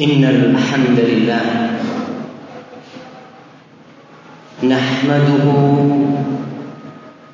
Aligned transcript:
إن 0.00 0.24
الحمد 0.24 0.98
لله 1.10 1.46
نحمده 4.62 5.46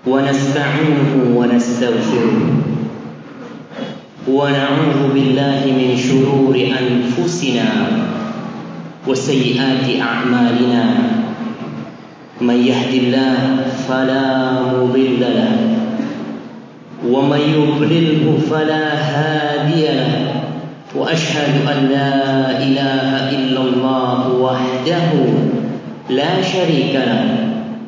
ونستعينه 0.06 1.12
ونستغفره 1.36 2.36
ونعوذ 4.28 5.00
بالله 5.14 5.60
من 5.66 5.90
شرور 5.96 6.54
أنفسنا 6.56 7.68
وسيئات 9.06 9.86
أعمالنا. 10.00 10.84
من 12.40 12.58
يهد 12.64 12.92
الله 12.94 13.36
فلا 13.88 14.52
مضل 14.72 15.20
له 15.20 15.56
ومن 17.12 17.40
يضلله 17.40 18.38
فلا 18.50 18.84
هادي 18.96 19.84
له. 20.00 20.43
وأشهد 20.94 21.54
أن 21.66 21.88
لا 21.90 22.14
إله 22.62 23.30
إلا 23.30 23.60
الله 23.60 24.32
وحده 24.32 25.10
لا 26.10 26.42
شريك 26.42 26.94
له. 26.94 27.24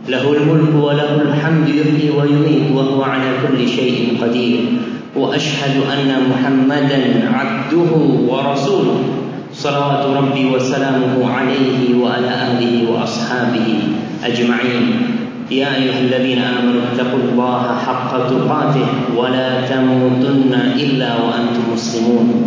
له 0.09 0.32
الملك 0.32 0.84
وله 0.84 1.23
الحمد 1.23 1.69
يحيي 1.69 2.10
ويميت 2.10 2.74
وهو 2.74 3.02
على 3.02 3.30
كل 3.42 3.69
شيء 3.69 4.19
قدير. 4.23 4.59
وأشهد 5.16 5.77
أن 5.92 6.10
محمدا 6.30 7.30
عبده 7.34 7.92
ورسوله. 8.29 8.98
صلوات 9.54 10.07
ربي 10.16 10.45
وسلامه 10.46 11.30
عليه 11.30 12.02
وعلى 12.02 12.32
آله 12.51 12.91
وأصحابه 12.91 13.79
أجمعين. 14.24 14.87
يا 15.51 15.74
أيها 15.74 16.01
الذين 16.01 16.38
آمنوا 16.38 16.82
اتقوا 16.93 17.20
الله 17.32 17.62
حق 17.87 18.10
تقاته 18.29 18.88
ولا 19.16 19.60
تموتن 19.60 20.52
إلا 20.77 21.10
وأنتم 21.15 21.65
مسلمون. 21.74 22.46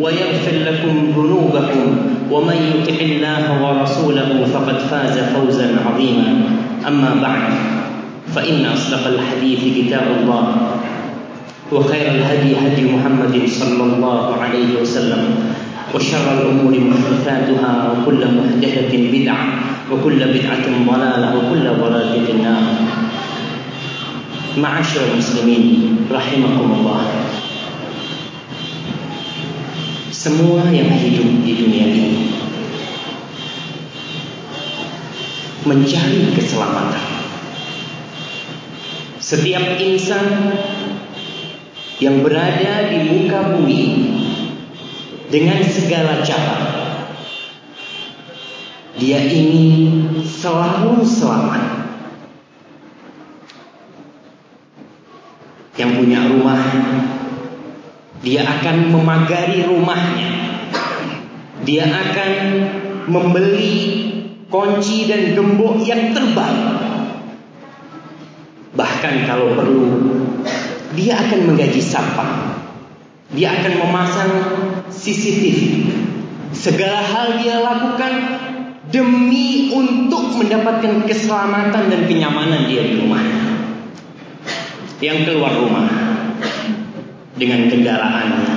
ويغفر 0.00 0.56
لكم 0.66 1.12
ذنوبكم 1.16 1.86
ومن 2.30 2.58
يطع 2.74 2.98
الله 3.00 3.44
ورسوله 3.62 4.46
فقد 4.54 4.78
فاز 4.78 5.18
فوزا 5.18 5.68
عظيما. 5.86 6.42
أما 6.88 7.10
بعد 7.22 7.52
فإن 8.34 8.66
أصدق 8.66 9.06
الحديث 9.06 9.60
كتاب 9.78 10.06
الله 10.22 10.44
وخير 11.72 12.06
الهدي 12.06 12.56
هدي 12.62 12.82
محمد 12.94 13.42
صلى 13.46 13.82
الله 13.82 14.36
عليه 14.42 14.80
وسلم 14.80 15.22
وشر 15.94 16.26
الأمور 16.40 16.74
محدثاتها 16.80 17.72
وكل 17.92 18.20
محدثة 18.38 18.92
بدعة 19.12 19.46
وكل 19.92 20.18
بدعة 20.18 20.66
ضلالة 20.86 21.28
وكل 21.36 21.64
ضلالة 21.82 22.14
في 22.26 22.32
النار. 22.32 22.62
معاشر 24.58 25.00
المسلمين 25.12 25.96
رحمكم 26.12 26.68
الله. 26.78 27.00
Semua 30.26 30.66
yang 30.74 30.90
hidup 30.90 31.46
di 31.46 31.54
dunia 31.54 31.86
ini 31.86 32.34
mencari 35.62 36.34
keselamatan. 36.34 37.06
Setiap 39.22 39.78
insan 39.78 40.50
yang 42.02 42.26
berada 42.26 42.90
di 42.90 43.06
muka 43.06 43.54
bumi 43.54 43.82
dengan 45.30 45.62
segala 45.62 46.26
cara 46.26 46.58
dia 48.98 49.22
ingin 49.30 50.26
selalu 50.26 51.06
selamat. 51.06 51.86
Yang 55.78 55.90
punya 56.02 56.20
rumah 56.34 56.62
dia 58.26 58.42
akan 58.42 58.90
memagari 58.90 59.62
rumahnya. 59.62 60.30
Dia 61.62 61.86
akan 61.86 62.32
membeli 63.06 63.74
kunci 64.50 65.06
dan 65.06 65.38
gembok 65.38 65.78
yang 65.86 66.10
terbaik. 66.10 66.66
Bahkan 68.74 69.14
kalau 69.30 69.54
perlu, 69.54 69.86
dia 70.98 71.22
akan 71.22 71.54
menggaji 71.54 71.78
satpam. 71.78 72.58
Dia 73.30 73.62
akan 73.62 73.72
memasang 73.86 74.32
CCTV. 74.90 75.86
Segala 76.50 76.98
hal 77.06 77.38
dia 77.38 77.62
lakukan 77.62 78.12
demi 78.90 79.70
untuk 79.70 80.34
mendapatkan 80.34 81.06
keselamatan 81.06 81.94
dan 81.94 82.00
kenyamanan 82.10 82.66
dia 82.66 82.90
di 82.90 83.06
rumahnya. 83.06 83.42
Yang 84.98 85.18
keluar 85.30 85.52
rumah 85.54 86.05
dengan 87.36 87.68
kendaraannya, 87.68 88.56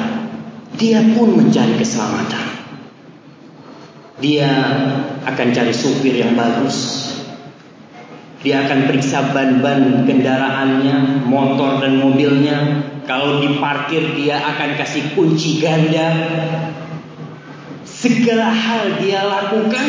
dia 0.79 1.03
pun 1.15 1.35
mencari 1.35 1.75
keselamatan. 1.75 2.45
Dia 4.19 4.51
akan 5.23 5.47
cari 5.55 5.71
supir 5.75 6.15
yang 6.15 6.35
bagus. 6.35 7.07
Dia 8.39 8.67
akan 8.67 8.87
periksa 8.87 9.35
ban-ban 9.35 10.07
kendaraannya, 10.07 11.27
motor 11.27 11.83
dan 11.83 11.99
mobilnya. 11.99 12.87
Kalau 13.03 13.43
diparkir 13.43 14.15
dia 14.15 14.39
akan 14.39 14.79
kasih 14.79 15.11
kunci 15.15 15.59
ganda. 15.59 16.07
Segala 17.83 18.47
hal 18.47 19.03
dia 19.03 19.27
lakukan 19.27 19.87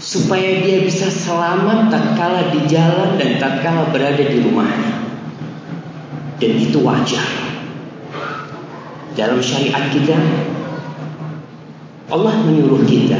supaya 0.00 0.64
dia 0.64 0.84
bisa 0.84 1.12
selamat 1.12 1.92
tatkala 1.92 2.48
di 2.48 2.64
jalan 2.64 3.20
dan 3.20 3.36
tatkala 3.36 3.92
berada 3.92 4.24
di 4.24 4.40
rumahnya. 4.40 5.03
Dan 6.42 6.52
itu 6.58 6.78
wajar. 6.82 7.28
Dalam 9.14 9.38
syariat 9.38 9.94
kita 9.94 10.18
Allah 12.10 12.34
menyuruh 12.44 12.82
kita 12.84 13.16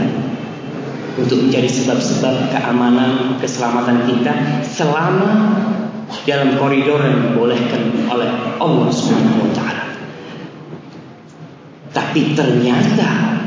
untuk 1.15 1.47
mencari 1.47 1.71
sebab-sebab 1.71 2.51
keamanan, 2.51 3.39
keselamatan 3.39 4.03
kita 4.11 4.35
selama 4.67 5.31
dalam 6.27 6.59
koridor 6.59 7.01
yang 7.01 7.31
dibolehkan 7.31 8.11
oleh 8.11 8.29
Allah 8.59 8.89
Subhanahu 8.91 9.47
wa 9.47 9.51
taala. 9.55 9.85
Tapi 11.95 12.35
ternyata 12.35 13.39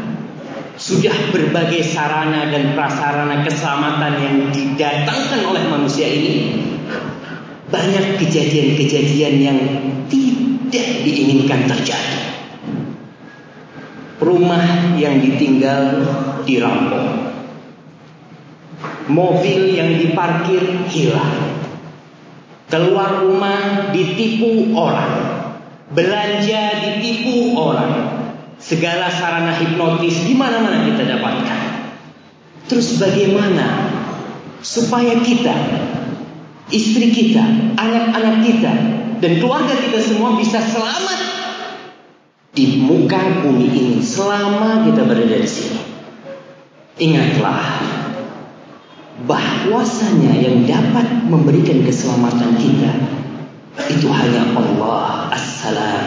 sudah 0.79 1.33
berbagai 1.33 1.83
sarana 1.83 2.47
dan 2.47 2.71
prasarana 2.77 3.43
keselamatan 3.43 4.13
yang 4.23 4.37
didatangkan 4.53 5.41
oleh 5.43 5.63
manusia 5.67 6.07
ini 6.07 6.35
banyak 7.67 8.15
kejadian-kejadian 8.15 9.35
yang 9.43 9.59
tidak 10.07 10.87
diinginkan 11.03 11.67
terjadi. 11.67 12.19
Rumah 14.23 14.95
yang 14.97 15.19
ditinggal 15.19 15.83
dirampok. 16.47 17.35
Mobil 19.07 19.75
yang 19.75 19.99
diparkir 19.99 20.63
hilang. 20.91 21.63
Keluar 22.67 23.23
rumah 23.23 23.91
ditipu 23.95 24.75
orang. 24.75 25.11
Belanja 25.91 26.83
ditipu 26.83 27.55
orang. 27.55 27.93
Segala 28.59 29.07
sarana 29.07 29.55
hipnotis 29.55 30.27
di 30.27 30.35
mana-mana 30.35 30.83
kita 30.83 31.07
dapatkan. 31.07 31.61
Terus 32.67 32.99
bagaimana 32.99 33.87
supaya 34.59 35.15
kita 35.23 35.55
istri 36.71 37.11
kita, 37.11 37.43
anak-anak 37.79 38.43
kita, 38.43 38.73
dan 39.23 39.31
keluarga 39.39 39.75
kita 39.79 39.99
semua 40.03 40.35
bisa 40.35 40.59
selamat 40.59 41.19
di 42.57 42.81
muka 42.81 43.45
bumi 43.45 43.69
ini 43.69 43.97
selama 44.01 44.83
kita 44.89 45.05
berada 45.05 45.37
di 45.37 45.49
sini. 45.49 45.81
Ingatlah 46.97 47.77
bahwasanya 49.29 50.33
yang 50.37 50.65
dapat 50.65 51.29
memberikan 51.29 51.85
keselamatan 51.85 52.57
kita 52.57 52.91
itu 53.93 54.09
hanya 54.09 54.57
Allah 54.57 55.29
As-Salam. 55.33 56.05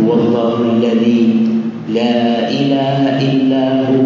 Wallahu 0.00 0.80
alladhi 0.80 1.44
la 1.92 2.48
ilaha 2.48 3.10
illa 3.20 3.64
hu 3.84 4.00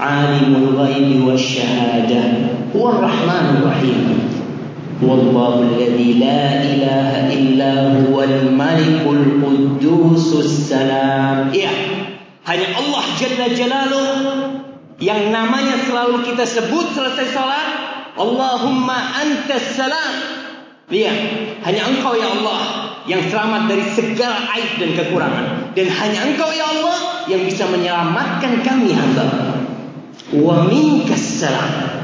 alimul 0.00 0.72
ghaibi 0.72 1.20
huwa 2.74 2.98
rahmanur 2.98 3.70
rahim 3.70 4.34
Wallahu 5.02 5.74
alladhi 5.74 6.22
la 6.22 6.62
ilaha 6.64 7.28
illa 7.34 7.72
huwal 7.98 8.50
malikul 8.54 9.42
qudusus 9.42 10.70
salam. 10.70 11.50
Ya, 11.50 11.68
hanya 12.46 12.68
Allah 12.78 13.04
Jalla 13.18 13.46
Jalaluh 13.50 14.10
yang 15.02 15.34
namanya 15.34 15.82
selalu 15.82 16.22
kita 16.22 16.46
sebut 16.46 16.94
selesai 16.94 17.34
salat. 17.34 17.68
Allahumma 18.14 19.18
antas 19.18 19.74
salam. 19.74 20.14
Lihat, 20.86 21.18
hanya 21.66 21.82
engkau 21.90 22.14
ya 22.14 22.30
Allah 22.30 22.60
yang 23.10 23.26
selamat 23.26 23.66
dari 23.66 23.84
segala 23.90 24.46
aib 24.54 24.78
dan 24.78 24.90
kekurangan. 24.94 25.46
Dan 25.74 25.90
hanya 25.90 26.20
engkau 26.32 26.48
ya 26.54 26.64
Allah 26.70 27.26
yang 27.26 27.42
bisa 27.42 27.66
menyelamatkan 27.66 28.62
kami 28.62 28.94
hamba. 28.94 29.26
Wa 30.30 30.70
minkas 30.70 31.42
salam. 31.42 32.03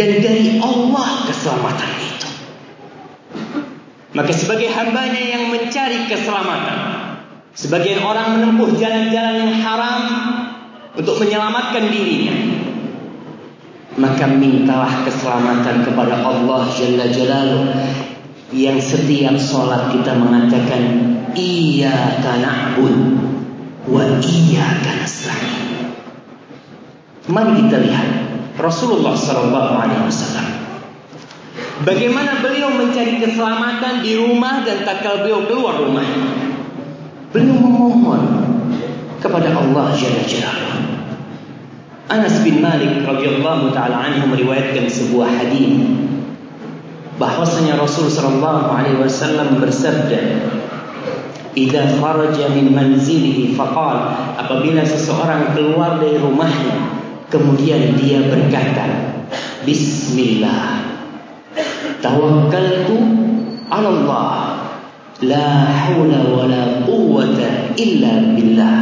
Dan 0.00 0.24
dari 0.24 0.56
Allah 0.64 1.28
keselamatan 1.28 1.90
itu. 2.00 2.28
Maka 4.16 4.32
sebagai 4.32 4.72
hambanya 4.72 5.20
yang 5.20 5.52
mencari 5.52 6.08
keselamatan. 6.08 6.78
Sebagian 7.52 8.00
orang 8.00 8.40
menempuh 8.40 8.80
jalan-jalan 8.80 9.44
yang 9.44 9.54
haram 9.60 10.00
untuk 10.96 11.20
menyelamatkan 11.20 11.92
dirinya 11.92 12.60
maka 14.00 14.24
mintalah 14.30 15.04
keselamatan 15.04 15.84
kepada 15.84 16.24
Allah 16.24 16.62
Jalla 16.72 17.06
Jalaluh 17.12 17.68
yang 18.54 18.80
setiap 18.80 19.36
solat 19.36 19.92
kita 19.92 20.16
mengatakan 20.16 20.82
iyyaka 21.36 22.40
na'bud 22.40 22.96
wa 23.90 24.02
iyyaka 24.24 24.90
nasta'in. 25.04 25.94
Mari 27.30 27.52
kita 27.66 27.76
lihat 27.78 28.08
Rasulullah 28.60 29.16
sallallahu 29.16 29.72
alaihi 29.80 30.04
wasallam 30.04 30.60
Bagaimana 31.80 32.44
beliau 32.44 32.76
mencari 32.76 33.16
keselamatan 33.24 34.04
di 34.04 34.12
rumah 34.12 34.60
dan 34.68 34.84
tatkala 34.84 35.24
beliau 35.24 35.48
keluar 35.48 35.80
rumah. 35.80 36.04
Beliau 37.32 37.56
memohon 37.56 38.22
kepada 39.16 39.48
Allah 39.56 39.88
Jalla 39.96 40.20
Jalaluh. 40.28 40.76
Anas 42.12 42.44
bin 42.44 42.60
Malik 42.60 43.00
radhiyallahu 43.00 43.72
taala 43.72 44.12
anhu 44.12 44.28
meriwayatkan 44.28 44.92
sebuah 44.92 45.40
hadis 45.40 45.88
bahwasanya 47.16 47.80
Rasul 47.80 48.12
sallallahu 48.12 48.76
alaihi 48.76 49.00
wasallam 49.00 49.56
bersabda 49.56 50.20
"Idza 51.56 51.96
kharaja 51.96 52.52
min 52.52 52.76
manzilihi 52.76 53.56
faqal" 53.56 54.20
apabila 54.36 54.84
seseorang 54.84 55.56
keluar 55.56 55.96
dari 55.96 56.20
rumahnya 56.20 56.99
kemudian 57.30 57.96
dia 57.96 58.26
berkata 58.26 59.16
Bismillah 59.62 60.82
tawakkaltu 62.02 62.96
Allah 63.70 64.66
la 65.22 65.48
haula 65.70 66.20
wala 66.26 66.82
quwwata 66.84 67.78
illa 67.78 68.34
billah 68.34 68.78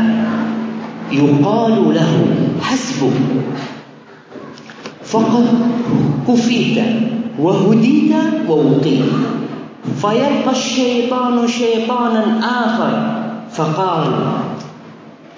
yuqalu 1.12 1.92
lahu 1.92 2.48
حسبك 2.58 3.16
فقد 5.04 5.46
كفيت 6.28 6.78
وهديت 7.38 8.12
ووقيت 8.48 9.04
فيلقى 10.02 10.50
الشيطان 10.52 11.48
شيطانا 11.48 12.24
آخر 12.44 12.94
فقال 13.50 14.10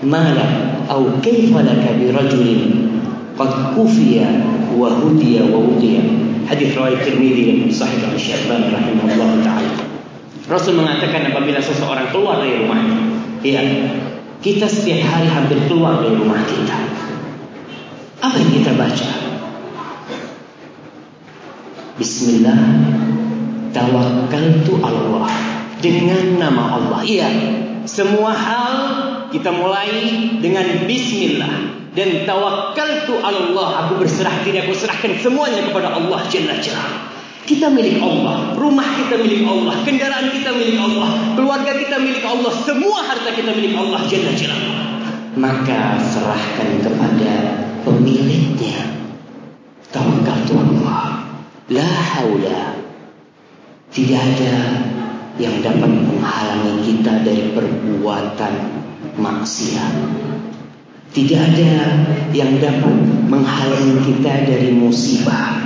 ما 0.02 0.34
لك 0.34 0.54
أو 0.90 1.04
كيف 1.22 1.56
لك 1.56 1.84
برجل 2.00 2.48
قد 3.39 3.51
كفي 3.75 4.25
وهدي 4.77 5.33
ووقي 5.51 5.95
hadis 6.45 6.77
riwayat 6.77 7.01
Tirmidzi 7.01 7.41
dan 7.49 7.73
Sahih 7.73 8.05
Al-Syaikhani 8.05 8.69
rahimahullah 8.69 9.29
taala. 9.41 9.73
Rasul 10.45 10.77
mengatakan 10.77 11.33
apabila 11.33 11.57
seseorang 11.57 12.13
keluar 12.13 12.37
dari 12.37 12.61
rumahnya, 12.61 13.01
iya, 13.41 13.61
kita 14.45 14.69
setiap 14.69 15.09
hari 15.09 15.25
hampir 15.25 15.57
keluar 15.65 16.05
dari 16.05 16.13
rumah 16.13 16.37
kita. 16.45 16.77
Apa 18.21 18.35
yang 18.37 18.51
kita 18.61 18.71
baca? 18.77 19.09
Bismillah 21.95 22.59
Tawakkaltu 23.71 24.83
Allah 24.83 25.31
Dengan 25.79 26.35
nama 26.35 26.75
Allah 26.75 27.07
Iya 27.07 27.29
Semua 27.87 28.35
hal 28.35 28.75
kita 29.30 29.54
mulai 29.54 29.88
dengan 30.42 30.84
Bismillah 30.84 31.54
Dan 31.90 32.22
tawakkaltu 32.22 33.18
Allah 33.18 33.86
Aku 33.86 34.02
berserah 34.02 34.42
diri 34.46 34.62
Aku 34.62 34.74
serahkan 34.74 35.18
semuanya 35.22 35.70
kepada 35.70 35.94
Allah 35.94 36.22
Jalla 36.28 36.58
Jalla 36.58 37.10
kita 37.40 37.66
milik 37.66 37.98
Allah, 37.98 38.54
rumah 38.54 38.86
kita 38.94 39.18
milik 39.18 39.42
Allah, 39.42 39.82
kendaraan 39.82 40.30
kita 40.30 40.54
milik 40.54 40.78
Allah, 40.78 41.34
keluarga 41.34 41.72
kita 41.74 41.98
milik 41.98 42.22
Allah, 42.22 42.52
semua 42.62 43.02
harta 43.02 43.32
kita 43.34 43.50
milik 43.58 43.74
Allah 43.74 44.06
Jalla 44.06 44.30
Jalla. 44.38 44.70
Maka 45.34 45.98
serahkan 45.98 46.78
kepada 46.78 47.32
pemiliknya. 47.82 49.02
Tawakal 49.90 50.46
Allah. 50.46 51.26
La 51.74 51.90
haula. 52.14 52.78
Tidak 53.90 54.14
ada 54.14 54.54
yang 55.42 55.58
dapat 55.66 55.90
menghalangi 55.90 56.86
kita 56.86 57.26
dari 57.26 57.50
perbuatan 57.50 58.54
maksiat. 59.20 59.94
Tidak 61.10 61.40
ada 61.42 61.72
yang 62.32 62.56
dapat 62.62 62.94
menghalangi 63.28 63.98
kita 64.08 64.46
dari 64.46 64.70
musibah 64.72 65.58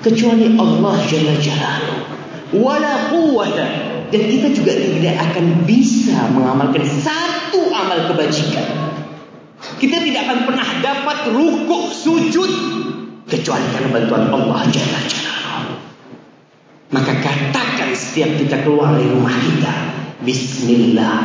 kecuali 0.00 0.54
Allah 0.54 0.94
Jalla 1.04 1.34
Jalaluhu. 1.36 2.02
Wala 2.54 3.10
quwwata 3.10 3.66
dan 4.14 4.22
kita 4.30 4.54
juga 4.54 4.78
tidak 4.78 5.16
akan 5.18 5.66
bisa 5.66 6.30
mengamalkan 6.30 6.86
satu 6.86 7.66
amal 7.74 8.14
kebajikan 8.14 8.94
kita 9.80 9.96
tidak 10.00 10.20
akan 10.28 10.38
pernah 10.48 10.68
dapat 10.84 11.18
rukuk 11.32 11.92
sujud 11.92 12.50
kecuali 13.28 13.66
karena 13.72 13.88
bantuan 13.90 14.24
Allah 14.30 14.60
Jalla 14.68 15.00
Jalla. 15.08 15.36
Maka 16.92 17.12
katakan 17.18 17.90
setiap 17.96 18.38
kita 18.38 18.62
keluar 18.62 18.94
dari 18.94 19.10
rumah 19.10 19.34
kita, 19.34 19.72
Bismillah, 20.22 21.18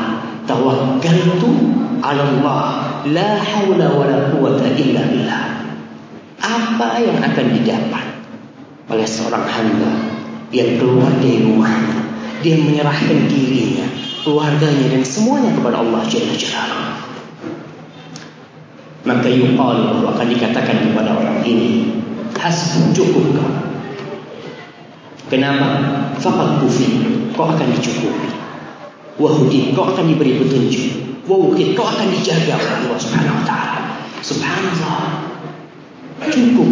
tawakkaltu 0.49 1.49
ala 2.01 2.23
Allah, 2.25 2.65
la 3.05 3.37
haula 3.37 3.93
wa 3.93 4.09
la 4.09 4.33
quwata 4.33 4.73
illa 4.73 5.05
billah. 5.05 5.45
Apa 6.41 6.97
yang 6.97 7.21
akan 7.21 7.45
didapat 7.53 8.05
oleh 8.89 9.05
seorang 9.05 9.45
hamba 9.45 9.93
yang 10.49 10.81
keluar 10.81 11.13
dari 11.21 11.45
rumahnya, 11.45 12.01
dia 12.41 12.57
menyerahkan 12.57 13.29
dirinya, 13.29 13.85
keluarganya 14.25 14.97
dan 14.97 15.05
semuanya 15.05 15.53
kepada 15.53 15.85
Allah 15.85 16.01
Jalla 16.09 16.33
Jalla 16.33 16.89
maka 19.07 19.31
yuqal 19.31 20.03
akan 20.03 20.27
dikatakan 20.27 20.91
kepada 20.91 21.15
orang 21.15 21.39
ini 21.47 21.97
hasbu 22.35 22.91
cukup 22.91 23.25
kau 23.39 23.51
kenapa? 25.31 25.68
Faqad 26.19 26.59
kufi 26.59 26.99
kau 27.31 27.47
akan 27.47 27.68
dicukupi 27.73 28.29
wahudi 29.19 29.76
kau 29.76 29.92
akan 29.92 30.09
diberi 30.09 30.40
petunjuk 30.40 30.83
wawukid 31.28 31.76
kau 31.76 31.85
akan 31.85 32.07
dijaga 32.09 32.57
oleh 32.57 32.73
Allah 32.88 32.97
Subhanahu 32.97 33.38
wa 33.38 33.45
taala 33.45 33.80
subhanallah 34.23 35.02
cukup 36.31 36.69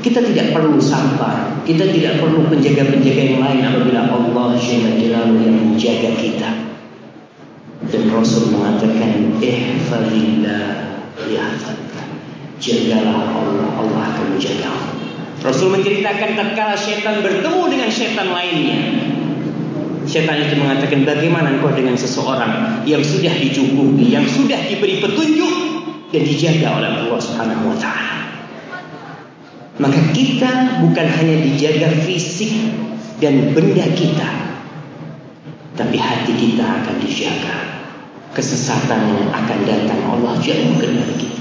kita 0.00 0.24
tidak 0.32 0.56
perlu 0.56 0.80
sabar 0.80 1.60
kita 1.68 1.84
tidak 1.92 2.22
perlu 2.22 2.48
penjaga-penjaga 2.48 3.22
yang 3.36 3.38
lain 3.44 3.60
apabila 3.66 4.08
Allah 4.08 4.56
Jalaluhu 4.56 5.44
yang 5.44 5.56
menjaga 5.74 6.10
kita 6.16 6.70
dan 7.90 8.12
Rasul 8.12 8.52
mengatakan 8.52 9.40
ihfazillah 9.40 10.64
yahfadka. 11.26 12.02
Jagalah 12.60 13.40
Allah, 13.40 13.68
Allah 13.80 14.00
akan 14.14 14.36
menjaga. 14.36 14.68
Rasul 15.40 15.72
menceritakan 15.72 16.36
tatkala 16.36 16.76
setan 16.76 17.24
bertemu 17.24 17.62
dengan 17.72 17.88
setan 17.88 18.28
lainnya. 18.28 19.09
Setan 20.09 20.37
itu 20.37 20.55
mengatakan 20.61 21.01
bagaimana 21.01 21.57
engkau 21.57 21.73
dengan 21.73 21.97
seseorang 21.97 22.85
yang 22.85 23.01
sudah 23.01 23.33
dicukupi, 23.33 24.13
yang 24.13 24.25
sudah 24.29 24.57
diberi 24.69 25.01
petunjuk 25.01 25.53
dan 26.13 26.21
dijaga 26.21 26.67
oleh 26.77 26.89
Allah 27.01 27.19
Subhanahu 27.19 27.73
wa 27.73 27.77
taala. 27.81 28.17
Maka 29.81 29.99
kita 30.13 30.79
bukan 30.85 31.07
hanya 31.09 31.41
dijaga 31.41 31.89
fisik 32.05 32.53
dan 33.17 33.57
benda 33.57 33.89
kita, 33.97 34.29
tapi 35.73 35.97
hati 35.97 36.33
kita 36.37 36.63
akan 36.63 36.95
dijaga 37.01 37.55
kesesatan 38.37 38.99
yang 39.09 39.27
akan 39.33 39.59
datang 39.65 39.99
Allah 40.05 40.37
jauhkan 40.39 40.91
dari 40.95 41.15
kita. 41.17 41.35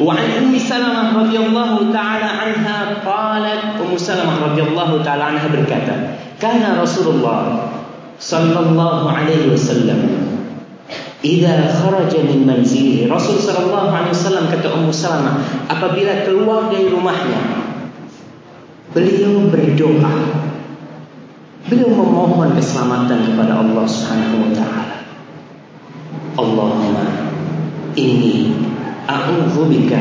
وعن 0.00 0.30
أم 0.32 0.56
سلمة 0.56 1.12
رضي 1.12 1.36
الله 1.36 1.92
تعالى 1.92 2.30
عنها 2.40 3.04
قالت 3.04 3.62
أم 3.84 3.92
سلمة 4.00 4.34
رضي 4.48 4.62
الله 4.64 4.90
تعالى 5.04 5.24
عنها 5.24 5.46
berkata 5.52 5.94
karena 6.39 6.79
Rasulullah 6.79 7.71
sallallahu 8.19 9.07
alaihi 9.11 9.51
wasallam 9.51 10.01
Idza 11.25 11.73
kharaja 11.81 12.21
min 12.21 12.45
manzili 12.45 13.09
Rasul 13.09 13.41
sallallahu 13.41 13.89
alaihi 13.89 14.13
wasallam 14.13 14.45
kata 14.45 14.77
Ummu 14.77 14.93
Salamah 14.93 15.41
apabila 15.73 16.21
keluar 16.21 16.69
dari 16.69 16.85
rumahnya 16.85 17.65
beliau 18.95 19.51
berdoa. 19.51 20.15
Beliau 21.67 21.91
memohon 21.91 22.55
keselamatan 22.55 23.27
kepada 23.27 23.59
Allah 23.59 23.83
Subhanahu 23.83 24.47
wa 24.47 24.51
taala. 24.55 24.97
Allahumma 26.39 27.05
inni 27.99 28.55
a'udzu 29.03 29.67
bika 29.67 29.99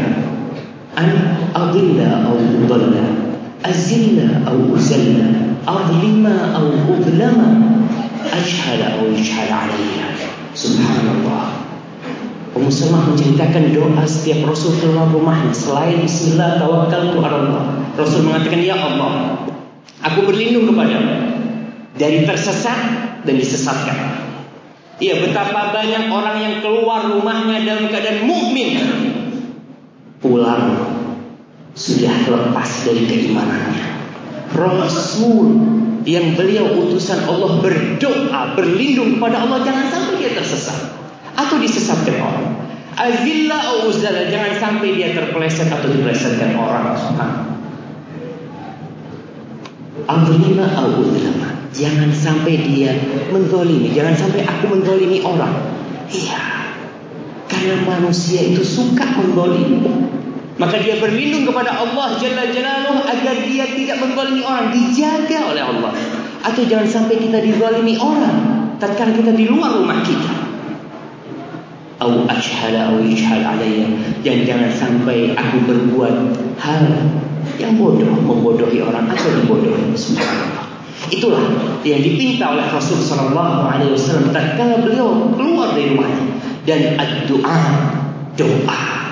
an 0.94 1.08
adilla 1.56 2.22
aw 2.30 2.38
udalla 2.38 3.04
azilla 3.66 4.44
aw 4.46 4.54
uzalla 4.70 5.53
adlima 5.64 6.54
aw 6.56 6.66
udlama 6.68 7.48
ajhala 8.30 9.00
aw 9.00 9.08
yajhal 9.10 9.50
alayya 9.50 10.08
subhanallah 10.52 11.64
Ummu 12.54 12.70
Salamah 12.70 13.10
menceritakan 13.10 13.74
doa 13.74 14.06
setiap 14.06 14.46
Rasul 14.46 14.78
keluar 14.78 15.10
rumahnya 15.10 15.50
selain 15.50 16.06
Bismillah 16.06 16.62
tawakkaltu 16.62 17.18
ala 17.18 17.50
Allah. 17.50 17.64
Rasul 17.98 18.30
mengatakan 18.30 18.62
ya 18.62 18.78
Allah, 18.78 19.42
aku 19.98 20.22
berlindung 20.22 20.70
kepadamu 20.70 21.34
dari 21.98 22.22
tersesat 22.22 22.78
dan 23.26 23.34
disesatkan. 23.34 23.98
Iya 25.02 25.26
betapa 25.26 25.74
banyak 25.74 26.06
orang 26.06 26.36
yang 26.38 26.54
keluar 26.62 27.10
rumahnya 27.10 27.66
dalam 27.66 27.90
keadaan 27.90 28.30
mukmin 28.30 28.78
pulang 30.22 30.94
sudah 31.74 32.14
lepas 32.30 32.70
dari 32.86 33.02
keimanannya. 33.10 34.03
Rasul 34.54 35.46
yang 36.06 36.38
beliau 36.38 36.86
utusan 36.86 37.26
Allah 37.26 37.58
berdoa 37.58 38.54
berlindung 38.54 39.18
kepada 39.18 39.42
Allah 39.42 39.66
jangan 39.66 39.86
sampai 39.90 40.14
dia 40.20 40.30
tersesat 40.36 40.94
atau 41.34 41.56
disesatkan 41.58 42.16
orang. 42.22 42.48
Azilla 42.94 43.58
au 43.74 43.90
uzala 43.90 44.30
jangan 44.30 44.54
sampai 44.54 44.94
dia 44.94 45.10
terpeleset 45.10 45.66
atau 45.66 45.90
dipelesetkan 45.90 46.54
orang. 46.54 46.94
Au 50.06 50.88
uzlama 51.02 51.54
jangan 51.74 52.10
sampai 52.14 52.54
dia 52.70 52.94
menzolimi, 53.34 53.90
jangan 53.90 54.14
sampai 54.14 54.46
aku 54.46 54.78
menzolimi 54.78 55.18
orang. 55.26 55.74
Iya, 56.06 56.70
karena 57.50 57.82
manusia 57.82 58.46
itu 58.46 58.62
suka 58.62 59.02
menzolimi. 59.18 60.03
Maka 60.54 60.78
dia 60.78 61.02
berlindung 61.02 61.50
kepada 61.50 61.74
Allah 61.74 62.14
Jalla 62.14 62.46
Jalaluh 62.46 63.02
agar 63.02 63.34
dia 63.42 63.66
tidak 63.74 63.98
menzalimi 63.98 64.42
orang, 64.46 64.70
dijaga 64.70 65.50
oleh 65.50 65.62
Allah. 65.66 65.92
Atau 66.46 66.62
jangan 66.70 66.86
sampai 66.86 67.18
kita 67.18 67.42
dizalimi 67.42 67.98
orang 67.98 68.70
tatkala 68.78 69.10
kita 69.10 69.34
di 69.34 69.50
luar 69.50 69.74
rumah 69.82 69.98
kita. 70.06 70.30
Au 71.98 72.22
ashhala 72.30 72.94
au 72.94 73.02
yashhal 73.02 73.42
alayya. 73.42 73.90
Dan 74.22 74.46
jangan 74.46 74.70
sampai 74.70 75.34
aku 75.34 75.66
berbuat 75.66 76.14
hal 76.62 76.86
yang 77.58 77.74
bodoh 77.74 78.14
membodohi 78.14 78.78
orang 78.78 79.10
atau 79.10 79.34
dibodohi. 79.34 79.90
Itulah 81.10 81.44
yang 81.82 82.00
dipinta 82.00 82.54
oleh 82.54 82.66
Rasul 82.70 83.02
sallallahu 83.02 83.74
alaihi 83.74 83.90
wasallam 83.90 84.30
tatkala 84.30 84.86
beliau 84.86 85.34
keluar 85.34 85.74
dari 85.74 85.90
rumahnya. 85.90 86.26
Dan 86.64 86.96
doa 87.26 87.58
doa 88.38 89.03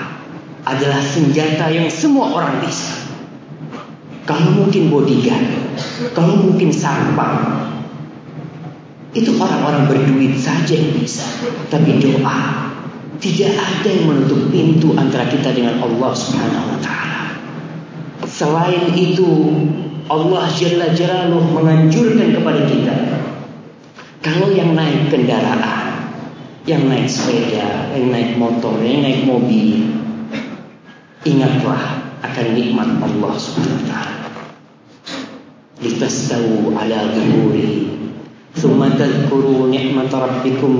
adalah 0.63 1.03
senjata 1.03 1.67
yang 1.71 1.91
semua 1.91 2.31
orang 2.31 2.63
bisa 2.63 3.03
kalau 4.23 4.55
mungkin 4.55 4.87
bodyguard 4.87 5.47
kalau 6.15 6.39
mungkin 6.39 6.71
sampah 6.71 7.63
itu 9.13 9.29
orang-orang 9.37 9.85
berduit 9.91 10.39
saja 10.39 10.73
yang 10.73 10.95
bisa 10.97 11.27
tapi 11.69 11.99
doa 11.99 12.63
tidak 13.23 13.55
ada 13.55 13.87
yang 13.87 14.11
menutup 14.11 14.51
pintu 14.51 14.91
antara 14.99 15.31
kita 15.31 15.55
dengan 15.55 15.79
Allah 15.79 16.11
Subhanahu 16.11 16.75
wa 16.75 16.79
taala. 16.83 17.39
Selain 18.27 18.91
itu, 18.99 19.29
Allah 20.11 20.51
Jalla 20.51 20.91
Jalaluhu 20.91 21.55
menganjurkan 21.55 22.35
kepada 22.35 22.61
kita 22.67 22.95
kalau 24.19 24.51
yang 24.51 24.75
naik 24.75 25.07
kendaraan, 25.07 26.11
yang 26.67 26.83
naik 26.91 27.07
sepeda, 27.07 27.95
yang 27.95 28.11
naik 28.11 28.35
motor, 28.35 28.75
yang 28.83 29.03
naik 29.07 29.23
mobil, 29.23 29.92
ingatlah 31.26 31.82
akan 32.22 32.46
nikmat 32.54 32.88
Allah 33.02 33.32
Subhanahu 33.36 33.78
wa 33.82 33.86
taala. 33.86 34.28
Litastawu 35.78 36.74
ala 36.74 36.98
dhuhuri 37.14 37.88
ثم 38.58 38.82
تذكروا 38.82 39.70
نعمة 39.70 40.10
ربكم 40.10 40.72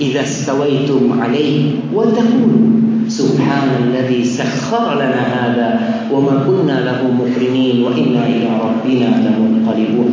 إذا 0.00 0.22
استويتم 0.24 1.20
عليه 1.20 1.92
وتقولوا 1.92 2.68
سبحان 3.08 3.68
الذي 3.84 4.24
سخر 4.24 4.94
لنا 4.94 5.22
هذا 5.36 5.68
وما 6.12 6.48
كنا 6.48 6.80
له 6.80 7.00
مقرنين 7.04 7.84
وإنا 7.84 8.22
إلى 8.26 8.48
ربنا 8.56 9.08
لمنقلبون 9.20 10.12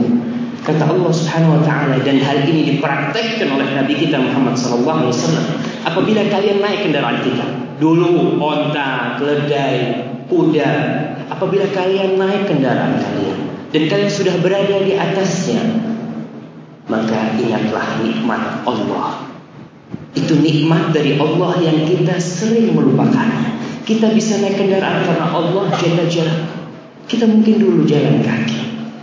kata 0.64 0.88
Allah 0.88 1.12
Subhanahu 1.12 1.60
wa 1.60 1.62
taala 1.68 2.00
dan 2.08 2.24
hal 2.24 2.48
ini 2.48 2.76
dipraktekkan 2.76 3.52
oleh 3.52 3.68
Nabi 3.76 4.00
kita 4.00 4.16
Muhammad 4.16 4.56
sallallahu 4.56 4.96
alaihi 5.04 5.12
wasallam 5.12 5.46
apabila 5.84 6.22
kalian 6.32 6.64
naik 6.64 6.88
kendaraan 6.88 7.20
kita 7.20 7.44
dulu 7.79 8.39
onta, 8.43 9.19
keledai, 9.19 10.07
kuda 10.29 10.71
apabila 11.33 11.67
kalian 11.73 12.21
naik 12.21 12.47
kendaraan 12.51 13.01
kalian 13.01 13.39
dan 13.73 13.83
kalian 13.89 14.13
sudah 14.13 14.35
berada 14.45 14.77
di 14.85 14.93
atasnya 14.95 15.89
maka 16.89 17.37
ingatlah 17.37 18.01
nikmat 18.01 18.65
Allah. 18.65 19.29
Itu 20.17 20.41
nikmat 20.41 20.97
dari 20.97 21.21
Allah 21.21 21.61
yang 21.61 21.85
kita 21.85 22.17
sering 22.17 22.73
melupakan. 22.73 23.29
Kita 23.85 24.13
bisa 24.13 24.41
naik 24.41 24.57
kendaraan 24.57 25.05
karena 25.05 25.27
Allah 25.29 25.69
jalla 25.77 26.05
jalla. 26.09 26.49
Kita 27.09 27.25
mungkin 27.29 27.61
dulu 27.61 27.85
jalan 27.85 28.25
kaki. 28.25 28.61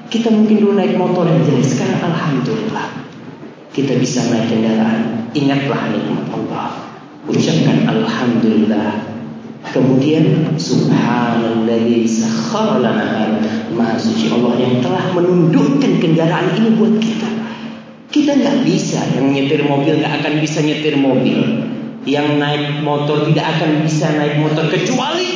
Kita 0.10 0.30
mungkin 0.34 0.62
dulu 0.62 0.78
naik 0.78 0.98
motor 0.98 1.26
yang 1.26 1.42
jelas. 1.46 1.74
Sekarang 1.74 2.10
Alhamdulillah. 2.10 3.06
Kita 3.74 3.98
bisa 3.98 4.26
naik 4.34 4.50
kendaraan. 4.50 5.30
Ingatlah 5.34 5.82
nikmat 5.94 6.26
Allah. 6.34 6.85
Ucapkan 7.26 7.90
Alhamdulillah. 7.90 9.02
Kemudian 9.74 10.54
Subhanallah 10.62 11.90
sakhara 12.06 12.86
lana 12.86 13.42
Maha 13.74 13.98
suci 13.98 14.30
Allah 14.30 14.54
yang 14.62 14.78
telah 14.80 15.10
menundukkan 15.18 15.98
kendaraan 15.98 16.54
ini 16.54 16.70
buat 16.78 16.96
kita. 17.02 17.30
Kita 18.14 18.32
nggak 18.38 18.58
bisa 18.64 19.02
yang 19.18 19.34
nyetir 19.34 19.66
mobil 19.66 20.00
nggak 20.00 20.22
akan 20.22 20.34
bisa 20.40 20.62
nyetir 20.62 20.96
mobil. 20.96 21.66
Yang 22.06 22.38
naik 22.38 22.86
motor 22.86 23.26
tidak 23.26 23.58
akan 23.58 23.82
bisa 23.82 24.14
naik 24.14 24.38
motor 24.38 24.70
kecuali 24.70 25.30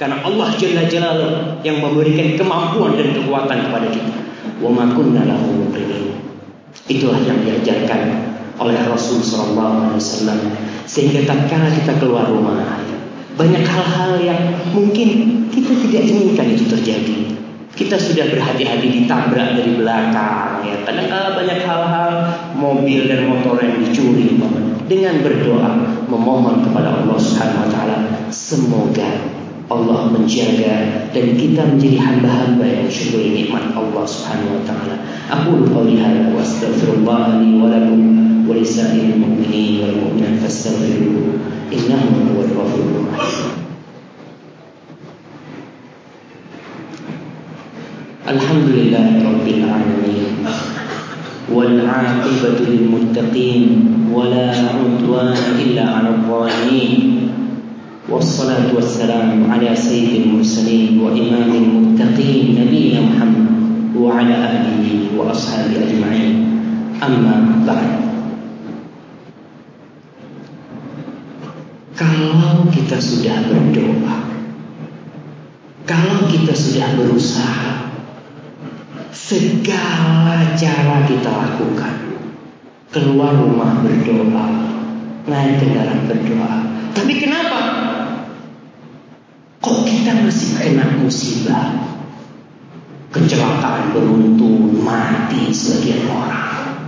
karena 0.00 0.24
Allah 0.24 0.48
Jalla 0.56 0.88
Jalaluhu 0.88 1.60
yang 1.60 1.84
memberikan 1.84 2.40
kemampuan 2.40 2.96
dan 2.96 3.12
kekuatan 3.12 3.68
kepada 3.68 3.88
kita. 3.92 4.16
Wa 4.64 4.72
ma 4.72 4.88
kunna 4.96 5.28
lahu 5.28 5.68
Itulah 6.90 7.20
yang 7.22 7.44
diajarkan 7.44 8.00
oleh 8.58 8.78
Rasul 8.88 9.22
Sallallahu 9.22 9.94
Alaihi 9.94 10.00
Wasallam 10.02 10.40
sehingga 10.84 11.24
tatkala 11.26 11.68
kita 11.72 11.96
keluar 11.98 12.28
rumah 12.28 12.80
banyak 13.40 13.64
hal-hal 13.64 14.20
yang 14.20 14.40
mungkin 14.76 15.08
kita 15.48 15.72
tidak 15.88 16.02
inginkan 16.04 16.46
itu 16.52 16.64
terjadi. 16.68 17.18
Kita 17.72 17.96
sudah 17.96 18.28
berhati-hati 18.28 19.00
ditabrak 19.00 19.56
dari 19.56 19.80
belakang 19.80 20.60
ya. 20.68 20.76
Kadang 20.84 21.08
kala 21.08 21.28
banyak 21.40 21.64
hal-hal 21.64 22.12
mobil 22.52 23.08
dan 23.08 23.24
motor 23.32 23.56
yang 23.64 23.80
dicuri 23.80 24.36
dengan 24.84 25.24
berdoa 25.24 25.70
memohon 26.10 26.66
kepada 26.66 27.00
Allah 27.00 27.16
Subhanahu 27.16 27.64
wa 27.64 27.70
taala 27.72 27.96
semoga 28.28 29.08
Allah 29.70 30.10
menjaga 30.10 31.08
dan 31.14 31.26
kita 31.38 31.62
menjadi 31.62 32.02
hamba-hamba 32.02 32.66
yang 32.66 32.90
syukuri 32.90 33.32
nikmat 33.32 33.70
Allah 33.72 34.04
Subhanahu 34.04 34.60
wa 34.60 34.62
taala. 34.66 34.96
Aku 35.30 35.64
qouli 35.70 35.96
hadza 35.96 36.34
wa 36.34 36.42
astaghfirullah 36.42 37.38
li 37.40 37.56
wa 37.56 37.70
lakum 37.70 38.02
wa 38.44 38.52
lisa'il 38.52 39.09
fastaghfiruhu 40.50 41.38
innahu 41.70 42.34
huwal 42.34 42.50
ghafurur 42.58 43.06
rahim. 43.14 43.48
الحمد 48.30 48.68
لله 48.78 49.10
رب 49.26 49.46
العالمين 49.46 50.26
والعاقبة 51.50 52.58
للمتقين 52.62 53.62
ولا 54.14 54.46
عدوان 54.54 55.38
إلا 55.62 55.84
على 55.94 56.10
الظالمين. 56.18 57.00
والصلاة 58.10 58.74
والسلام 58.74 59.50
على 59.50 59.70
سيد 59.74 60.26
المرسلين 60.26 60.98
وإمام 60.98 61.50
المتقين 61.50 62.58
نبينا 62.58 63.00
محمد 63.06 63.46
وعلى 63.98 64.34
آله 64.34 64.86
وأصحابه 65.18 65.74
أجمعين. 65.78 66.34
أما 67.02 67.34
بعد. 67.66 68.09
Kalau 72.00 72.64
kita 72.72 72.96
sudah 72.96 73.44
berdoa 73.44 74.16
Kalau 75.84 76.24
kita 76.32 76.56
sudah 76.56 76.96
berusaha 76.96 77.92
Segala 79.12 80.56
cara 80.56 80.96
kita 81.04 81.30
lakukan. 81.30 81.94
Keluar 82.90 83.38
rumah 83.38 83.78
berdoa, 83.78 84.46
naik 85.30 85.62
kendaraan 85.62 86.10
berdoa. 86.10 86.54
Tapi 86.90 87.14
kenapa? 87.14 87.60
Kok 89.62 89.86
kita 89.86 90.26
masih 90.26 90.58
kena 90.58 90.98
musibah? 90.98 91.90
kecelakaan 93.10 93.90
beruntun, 93.90 94.78
mati 94.86 95.50
sebagian 95.50 96.06
orang. 96.06 96.78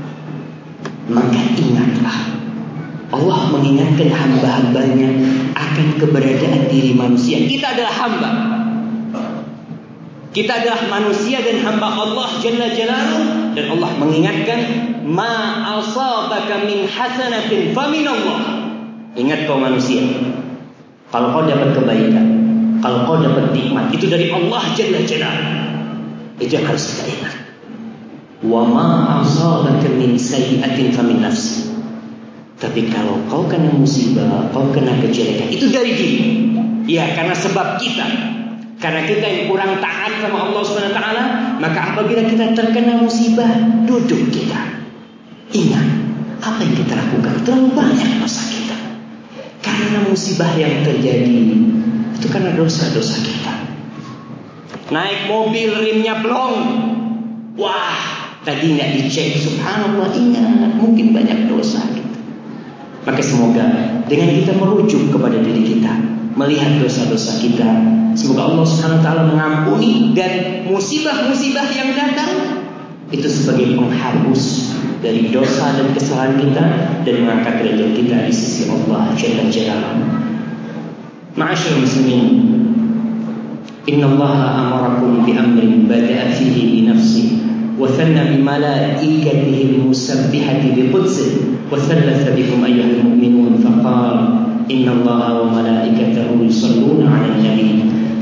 Maka 1.11 1.43
ingatlah, 1.59 2.32
Allah 3.13 3.53
mengingatkan 3.53 4.09
hamba-hambanya 4.09 5.09
akan 5.53 5.89
keberadaan 6.01 6.65
diri 6.73 6.97
manusia. 6.97 7.45
Kita 7.45 7.77
adalah 7.77 7.93
hamba. 7.93 8.31
Kita 10.33 10.65
adalah 10.65 10.89
manusia 10.89 11.45
dan 11.45 11.61
hamba 11.61 11.93
Allah 11.93 12.41
Jalla 12.41 12.73
Jalaluh 12.73 13.53
dan 13.53 13.69
Allah 13.69 13.91
mengingatkan 14.01 14.61
ma 15.05 15.61
asabaka 15.77 16.65
min 16.65 16.89
hasanatin 16.89 17.77
famin 17.77 18.09
Allah. 18.09 18.41
Ingat 19.13 19.45
kau 19.45 19.61
manusia. 19.61 20.09
Kalau 21.13 21.37
kau 21.37 21.45
dapat 21.45 21.77
kebaikan, 21.77 22.27
kalau 22.81 23.05
kau 23.05 23.21
dapat 23.21 23.53
nikmat 23.53 23.93
itu 23.93 24.09
dari 24.09 24.33
Allah 24.33 24.73
Jalla 24.73 25.05
Jalaluh. 25.05 25.49
Itu 26.41 26.57
harus 26.65 26.85
kita 26.97 27.13
ingat. 27.13 27.35
Wa 28.41 28.65
ma 28.65 29.21
asabaka 29.21 29.93
min 30.01 30.17
sayyi'atin 30.17 30.97
famin 30.97 31.21
nafsi. 31.21 31.72
Tapi 32.63 32.87
kalau 32.95 33.19
kau 33.27 33.43
kena 33.51 33.75
musibah, 33.75 34.47
kau 34.55 34.71
kena 34.71 34.95
kejelekan, 35.03 35.51
itu 35.51 35.67
dari 35.75 35.99
diri. 35.99 36.23
Ya, 36.87 37.11
karena 37.11 37.35
sebab 37.35 37.83
kita. 37.83 38.07
Karena 38.79 39.03
kita 39.03 39.27
yang 39.27 39.51
kurang 39.51 39.83
taat 39.83 40.23
sama 40.23 40.47
Allah 40.47 40.63
SWT, 40.63 41.03
maka 41.59 41.81
apabila 41.91 42.23
kita 42.23 42.55
terkena 42.55 43.03
musibah, 43.03 43.51
duduk 43.83 44.31
kita. 44.31 44.79
Ingat, 45.51 45.87
apa 46.39 46.63
yang 46.63 46.75
kita 46.79 46.95
lakukan 46.95 47.35
terlalu 47.43 47.69
banyak 47.75 48.11
dosa 48.23 48.43
kita. 48.47 48.79
Karena 49.59 49.99
musibah 50.07 50.55
yang 50.55 50.87
terjadi, 50.87 51.43
itu 52.15 52.27
karena 52.31 52.55
dosa-dosa 52.55 53.27
kita. 53.27 53.55
Naik 54.95 55.27
mobil 55.27 55.83
rimnya 55.83 56.23
blong. 56.23 56.57
Wah, 57.59 57.99
tadi 58.47 58.79
nggak 58.79 59.03
dicek. 59.03 59.35
Subhanallah, 59.43 60.15
ingat, 60.15 60.79
mungkin 60.79 61.11
banyak 61.11 61.51
dosa. 61.51 62.02
Maka 63.03 63.19
semoga 63.19 63.67
dengan 64.07 64.31
kita 64.31 64.55
merujuk 64.55 65.11
kepada 65.11 65.43
diri 65.43 65.75
kita, 65.75 65.91
melihat 66.39 66.79
dosa-dosa 66.79 67.43
kita, 67.43 67.69
semoga 68.15 68.47
Allah 68.47 68.63
Subhanahu 68.63 68.99
wa 69.03 69.05
taala 69.05 69.23
mengampuni 69.27 70.15
dan 70.15 70.65
musibah-musibah 70.71 71.67
yang 71.75 71.99
datang 71.99 72.31
itu 73.13 73.27
sebagai 73.29 73.75
penghapus 73.77 74.73
dari 75.03 75.35
dosa 75.35 75.75
dan 75.77 75.91
kesalahan 75.93 76.39
kita 76.39 76.65
dan 77.03 77.15
mengangkat 77.27 77.55
derajat 77.61 77.91
kita 77.99 78.17
di 78.31 78.33
sisi 78.33 78.71
Allah 78.71 79.13
Jalla 79.19 79.45
Jalaluhu. 79.51 80.05
Ma'asyiral 81.35 81.83
muslimin, 81.83 82.27
inna 83.91 84.07
Allah 84.15 84.37
amarakum 84.63 85.27
bi 85.27 85.35
amrin 85.35 85.91
bada'a 85.91 86.31
fihi 86.39 86.63
bi 86.71 86.79
nafsihi 86.87 87.35
wa 87.77 87.89
thanna 87.91 88.31
bi 88.31 88.39
malaikatihi 88.39 89.83
musabbihati 89.83 90.77
bi 90.77 90.93
وثلث 91.73 92.23
بكم 92.37 92.65
أيها 92.65 92.91
المؤمنون 93.01 93.53
فقال 93.65 94.17
إن 94.71 94.87
الله 94.89 95.41
وملائكته 95.41 96.29
يصلون 96.45 97.01
على 97.09 97.27
النبي. 97.33 97.71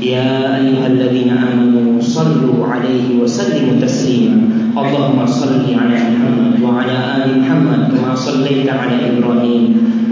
يا 0.01 0.57
أيها 0.57 0.87
الذين 0.87 1.29
آمنوا 1.29 2.01
صلوا 2.01 2.67
عليه 2.67 3.19
وسلموا 3.21 3.75
تسليما. 3.81 4.37
اللهم 4.71 5.19
صل 5.25 5.67
على 5.67 5.97
محمد 6.11 6.63
وعلى 6.63 6.97
آل 7.17 7.27
محمد 7.41 7.81
كما 7.91 8.15
صليت 8.15 8.69
على 8.69 8.95
إبراهيم 9.11 9.63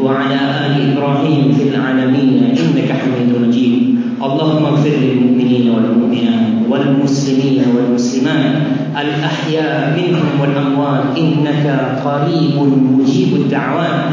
وعلى 0.04 0.40
آل 0.66 0.74
إبراهيم 0.94 1.52
في 1.58 1.64
العالمين 1.74 2.54
إنك 2.60 2.90
حميد 2.92 3.30
مجيد. 3.48 3.76
اللهم 4.20 4.64
اغفر 4.66 4.96
للمؤمنين 5.00 5.66
والمؤمنات 5.72 6.68
والمسلمين 6.70 7.58
والمسلمات 7.76 8.56
الأحياء 8.98 9.98
منهم 9.98 10.42
والأموات 10.42 11.04
إنك 11.18 11.66
قريب 12.06 12.56
مجيب 13.00 13.34
الدعوات 13.36 14.06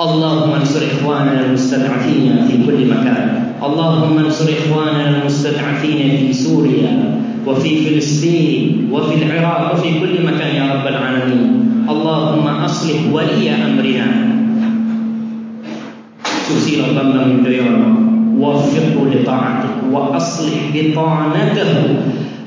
اللهم 0.00 0.50
انصر 0.52 0.80
إخواننا 0.92 1.40
المستضعفين 1.46 2.46
في 2.48 2.66
كل 2.66 2.90
مكان. 2.90 3.54
اللهم 3.62 4.18
انصر 4.18 4.50
إخواننا 4.50 5.22
المستضعفين 5.22 6.16
في 6.18 6.32
سوريا 6.32 7.20
وفي 7.46 7.70
فلسطين 7.76 8.88
وفي 8.92 9.14
العراق 9.22 9.74
وفي 9.74 9.88
كل 10.00 10.26
مكان 10.26 10.56
يا 10.56 10.74
رب 10.74 10.86
العالمين. 10.86 11.86
اللهم 11.90 12.46
أصلح 12.46 12.98
ولي 13.12 13.50
أمرنا. 13.50 14.06
سوسي 16.48 16.82
ربنا 16.82 17.26
من 17.26 17.44
ديارنا 17.46 17.94
وفقه 18.38 18.98
لطاعتك. 19.14 19.74
وأصلح 19.92 20.58
بطانته. 20.74 21.70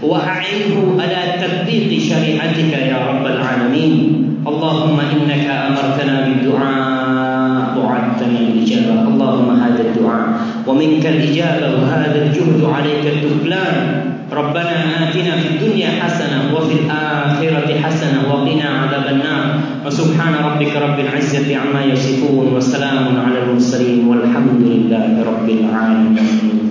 وأعنه 0.03 1.01
على 1.01 1.21
تطبيق 1.41 1.89
شريعتك 1.99 2.71
يا 2.73 2.97
رب 3.09 3.25
العالمين. 3.25 4.23
اللهم 4.47 4.97
إنك 4.99 5.45
أمرتنا 5.49 6.15
بالدعاء 6.25 7.77
وعدتنا 7.77 8.39
بالإجابة. 8.47 9.01
اللهم 9.07 9.49
هذا 9.63 9.81
الدعاء. 9.81 10.27
ومنك 10.67 11.05
الإجابة 11.05 11.67
وهذا 11.81 12.25
الجهد 12.25 12.61
عليك 12.73 13.03
التكلان 13.05 13.75
ربنا 14.33 14.75
آتنا 15.03 15.33
في 15.41 15.47
الدنيا 15.55 15.89
حسنة 16.03 16.55
وفي 16.55 16.73
الآخرة 16.73 17.69
حسنة 17.83 18.19
وقنا 18.29 18.67
عذاب 18.69 19.05
النار. 19.15 19.45
وسبحان 19.85 20.33
ربك 20.45 20.73
رب 20.75 20.99
العزة 20.99 21.57
عما 21.57 21.81
يصفون 21.93 22.53
وسلام 22.55 23.05
على 23.25 23.43
المرسلين 23.43 24.07
والحمد 24.07 24.61
لله 24.61 25.23
رب 25.25 25.49
العالمين. 25.49 26.66